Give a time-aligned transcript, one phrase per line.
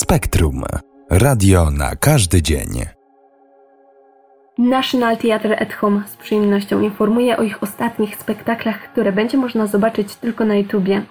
[0.00, 0.62] Spektrum.
[1.10, 2.68] Radio na każdy dzień.
[4.58, 10.14] National Theatre at Home z przyjemnością informuje o ich ostatnich spektaklach, które będzie można zobaczyć
[10.14, 11.02] tylko na YouTubie.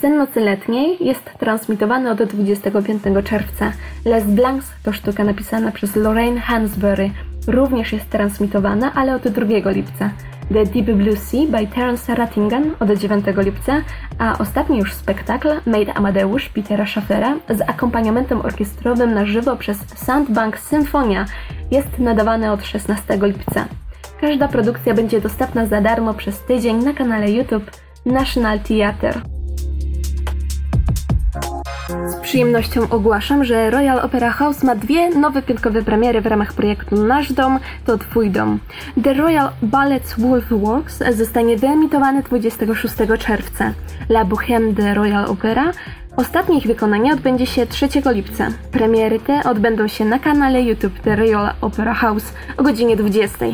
[0.00, 3.72] Sen nocy letniej jest transmitowany od 25 czerwca.
[4.04, 7.10] Les Blancs to sztuka napisana przez Lorraine Hansbury.
[7.46, 10.10] Również jest transmitowana, ale od 2 lipca.
[10.52, 13.82] The Deep Blue Sea by Terence Rattingan od 9 lipca,
[14.18, 20.58] a ostatni już spektakl Maid Amadeusz Petera Schaffera z akompaniamentem orkiestrowym na żywo przez Sandbank
[20.58, 21.24] Symphonia
[21.70, 23.64] jest nadawany od 16 lipca.
[24.20, 27.70] Każda produkcja będzie dostępna za darmo przez tydzień na kanale YouTube
[28.06, 29.33] National Theatre.
[32.34, 37.32] Przyjemnością ogłaszam, że Royal Opera House ma dwie nowe piątkowe premiery w ramach projektu Nasz
[37.32, 38.58] Dom to Twój Dom.
[39.04, 43.72] The Royal Ballet's Wolf Walks zostanie wyemitowany 26 czerwca.
[44.08, 45.72] La Bohème de Royal Opera
[46.16, 48.48] Ostatnie ich wykonanie odbędzie się 3 lipca.
[48.72, 53.46] Premiery te odbędą się na kanale YouTube The Royal Opera House o godzinie 20.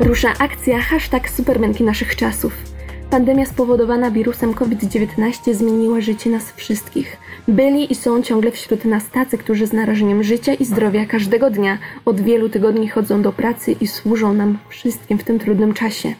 [0.00, 2.71] Rusza akcja hashtag Supermenki naszych czasów.
[3.12, 7.16] Pandemia spowodowana wirusem COVID-19 zmieniła życie nas wszystkich.
[7.48, 11.78] Byli i są ciągle wśród nas tacy, którzy z narażeniem życia i zdrowia każdego dnia
[12.04, 16.14] od wielu tygodni chodzą do pracy i służą nam wszystkim w tym trudnym czasie.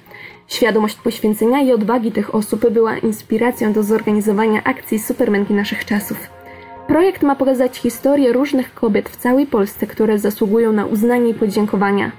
[0.49, 6.31] Świadomość poświęcenia i odwagi tych osób była inspiracją do zorganizowania akcji Supermenki naszych czasów.
[6.87, 12.13] Projekt ma pokazać historię różnych kobiet w całej Polsce, które zasługują na uznanie i podziękowania.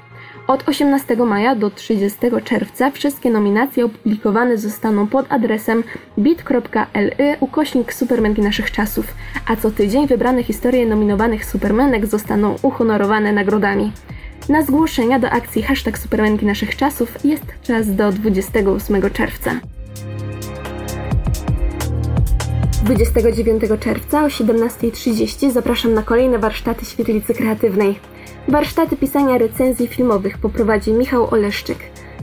[0.47, 5.83] Od 18 maja do 30 czerwca wszystkie nominacje opublikowane zostaną pod adresem
[6.17, 9.05] bit.ly ukośnik Supermenki naszych czasów,
[9.47, 13.91] a co tydzień wybrane historie nominowanych Supermenek zostaną uhonorowane nagrodami.
[14.49, 19.52] Na zgłoszenia do akcji hashtag Supermenki naszych czasów jest czas do 28 czerwca.
[22.83, 28.12] 29 czerwca o 17.30 zapraszam na kolejne warsztaty Świetlicy Kreatywnej.
[28.47, 31.77] Warsztaty pisania recenzji filmowych poprowadzi Michał Oleszczyk.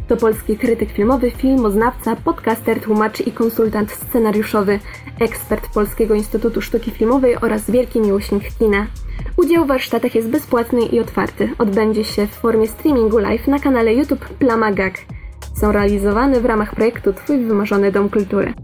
[0.08, 4.78] To polski krytyk filmowy, filmoznawca, podcaster, tłumacz i konsultant scenariuszowy,
[5.20, 8.86] ekspert Polskiego Instytutu Sztuki Filmowej oraz wielki miłośnik kina.
[9.36, 11.48] Udział w warsztatach jest bezpłatny i otwarty.
[11.58, 14.94] Odbędzie się w formie streamingu live na kanale YouTube Plama Gag.
[15.54, 18.54] Są realizowane w ramach projektu Twój wymarzony dom kultury.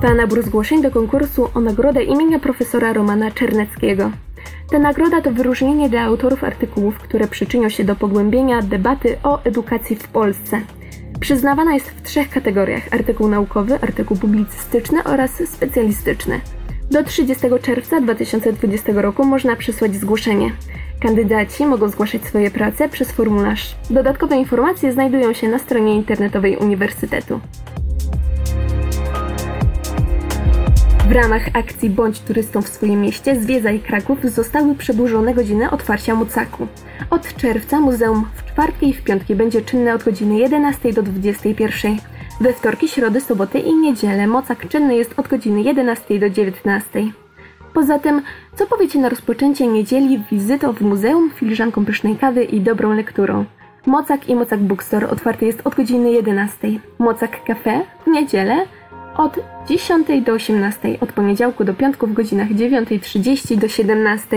[0.00, 4.10] Trwa nabór zgłoszeń do konkursu o nagrodę imienia profesora Romana Czerneckiego.
[4.70, 9.96] Ta nagroda to wyróżnienie dla autorów artykułów, które przyczynią się do pogłębienia debaty o edukacji
[9.96, 10.60] w Polsce.
[11.20, 16.40] Przyznawana jest w trzech kategoriach: artykuł naukowy, artykuł publicystyczny oraz specjalistyczny.
[16.90, 20.52] Do 30 czerwca 2020 roku można przesłać zgłoszenie.
[21.00, 23.76] Kandydaci mogą zgłaszać swoje prace przez formularz.
[23.90, 27.40] Dodatkowe informacje znajdują się na stronie internetowej Uniwersytetu.
[31.08, 36.66] W ramach akcji Bądź turystą w swoim mieście Zwiedzaj Kraków zostały przedłużone godziny otwarcia Mucaku.
[37.10, 41.96] Od czerwca muzeum w czwartki i w piątki będzie czynne od godziny 11 do 21.
[42.40, 47.04] We wtorki, środy, soboty i niedzielę Mocak czynny jest od godziny 11 do 19.
[47.74, 48.22] Poza tym,
[48.54, 53.44] co powiecie na rozpoczęcie niedzieli wizytą w muzeum, filiżanką pysznej kawy i dobrą lekturą?
[53.86, 56.68] Mocak i Mocak Bookstore otwarty jest od godziny 11.
[56.98, 58.66] Mocak Cafe w niedzielę
[59.16, 59.38] od
[59.68, 64.36] 10 do 18, od poniedziałku do piątku w godzinach 9.30 do 17.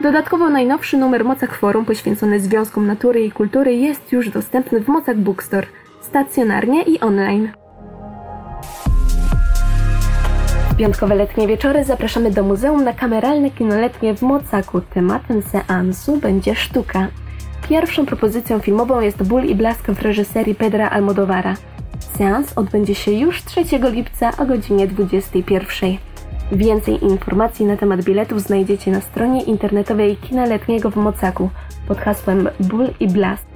[0.00, 5.18] Dodatkowo najnowszy numer Mocak Forum poświęcony związkom natury i kultury jest już dostępny w Mocak
[5.18, 5.66] Bookstore,
[6.00, 7.48] stacjonarnie i online.
[10.78, 14.80] Piątkowe letnie wieczory zapraszamy do muzeum na kameralne kinoletnie w Mocaku.
[14.80, 17.08] Tematem seansu będzie sztuka.
[17.68, 21.54] Pierwszą propozycją filmową jest Ból i Blask w reżyserii Pedra Almodovara.
[22.20, 25.96] Seans odbędzie się już 3 lipca o godzinie 21.
[26.52, 31.50] Więcej informacji na temat biletów znajdziecie na stronie internetowej Kina Letniego w Mocaku
[31.88, 33.49] pod hasłem Ból i Blast.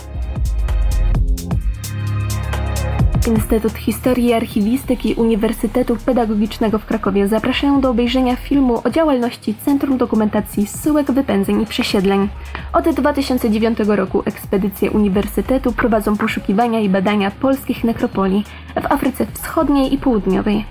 [3.26, 9.98] Instytut Historii i Archiwistyki Uniwersytetu Pedagogicznego w Krakowie zapraszają do obejrzenia filmu o działalności Centrum
[9.98, 12.28] Dokumentacji Zsyłek, Wypędzeń i Przesiedleń.
[12.72, 18.44] Od 2009 roku ekspedycje Uniwersytetu prowadzą poszukiwania i badania polskich nekropolii
[18.82, 20.64] w Afryce Wschodniej i Południowej.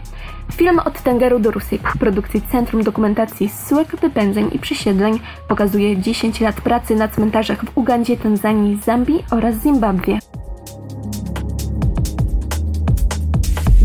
[0.51, 6.61] Film Od Tengeru do Rusyk produkcji Centrum Dokumentacji Zsyłek, Wypędzeń i Przesiedleń pokazuje 10 lat
[6.61, 10.19] pracy na cmentarzach w Ugandzie, Tanzanii, Zambii oraz Zimbabwie.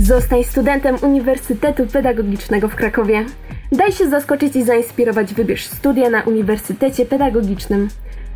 [0.09, 3.25] Zostań studentem Uniwersytetu Pedagogicznego w Krakowie.
[3.73, 5.35] Daj się zaskoczyć i zainspirować.
[5.35, 7.89] Wybierz studia na Uniwersytecie Pedagogicznym.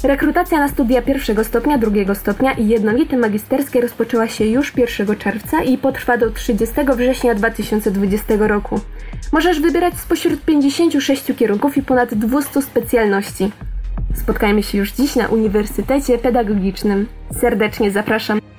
[0.04, 5.62] Rekrutacja na studia pierwszego stopnia, drugiego stopnia i jednolite magisterskie rozpoczęła się już 1 czerwca
[5.62, 8.80] i potrwa do 30 września 2020 roku.
[9.32, 13.50] Możesz wybierać spośród 56 kierunków i ponad 200 specjalności.
[14.14, 17.06] Spotkajmy się już dziś na Uniwersytecie Pedagogicznym.
[17.40, 18.51] Serdecznie zapraszam.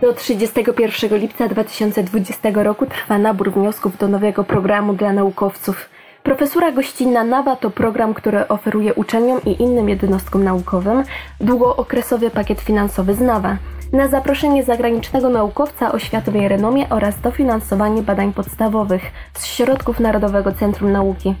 [0.00, 5.88] Do 31 lipca 2020 roku trwa nabór wniosków do nowego programu dla naukowców.
[6.22, 11.04] Profesura gościnna NAWA to program, który oferuje uczelniom i innym jednostkom naukowym
[11.40, 13.56] długookresowy pakiet finansowy z NAWA
[13.92, 19.02] na zaproszenie zagranicznego naukowca o światowej renomie oraz dofinansowanie badań podstawowych
[19.34, 21.34] z środków Narodowego Centrum Nauki.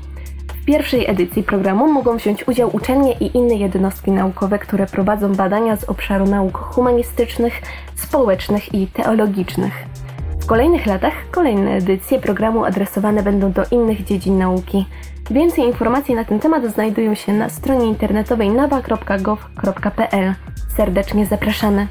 [0.60, 5.76] W pierwszej edycji programu mogą wziąć udział uczelnie i inne jednostki naukowe, które prowadzą badania
[5.76, 7.62] z obszaru nauk humanistycznych,
[7.94, 9.72] społecznych i teologicznych.
[10.40, 14.86] W kolejnych latach kolejne edycje programu adresowane będą do innych dziedzin nauki.
[15.30, 20.34] Więcej informacji na ten temat znajdują się na stronie internetowej nawa.gov.pl.
[20.76, 21.86] Serdecznie zapraszamy.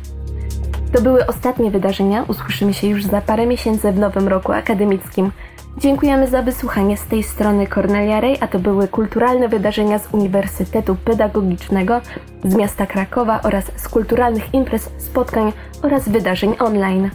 [0.94, 2.24] To były ostatnie wydarzenia.
[2.28, 5.32] Usłyszymy się już za parę miesięcy w nowym roku akademickim.
[5.80, 10.96] Dziękujemy za wysłuchanie z tej strony Cornelia Rej, a to były kulturalne wydarzenia z Uniwersytetu
[10.96, 12.02] Pedagogicznego
[12.44, 17.10] z miasta Krakowa oraz z kulturalnych imprez, spotkań oraz wydarzeń online.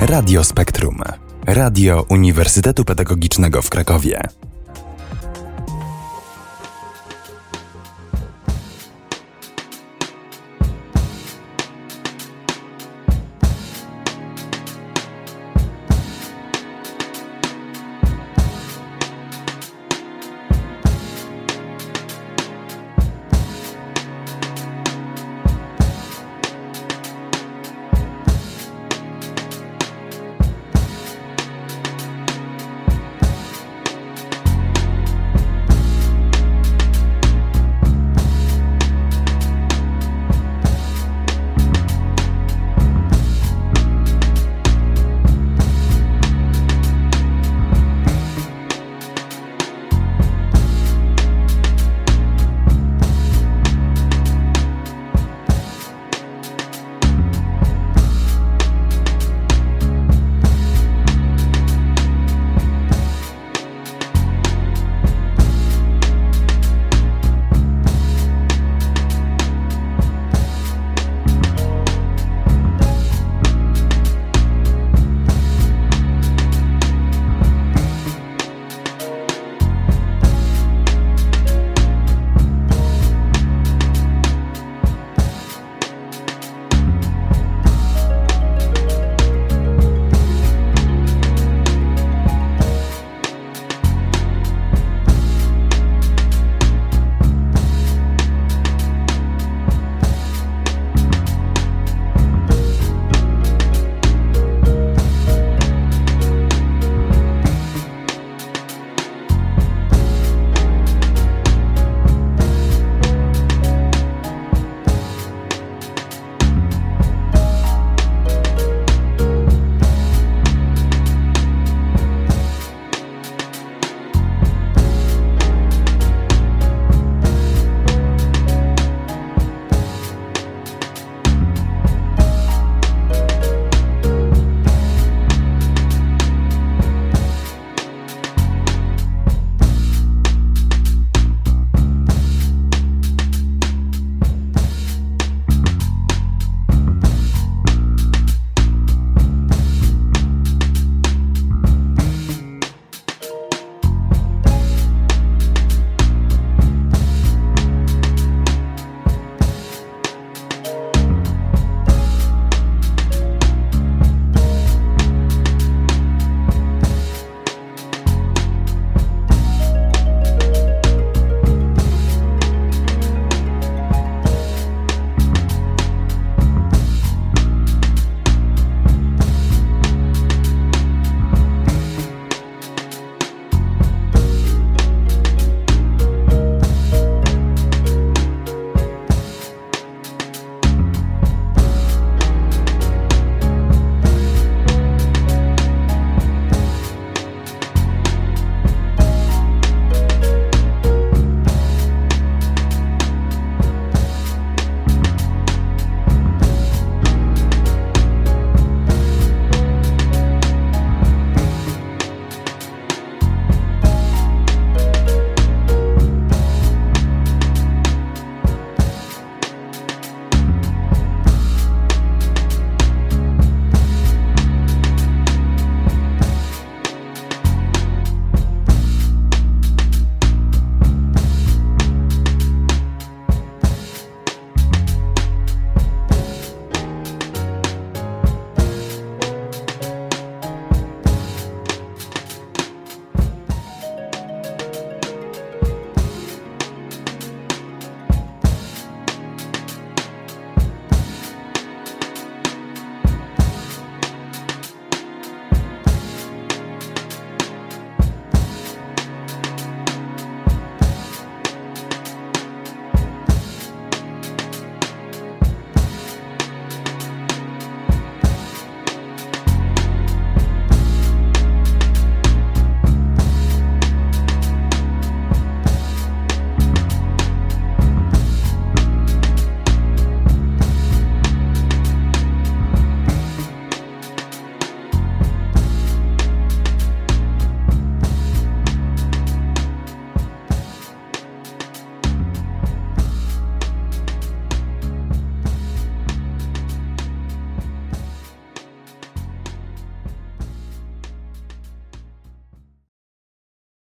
[0.00, 0.98] Radio Spektrum.
[1.46, 4.20] Radio Uniwersytetu Pedagogicznego w Krakowie.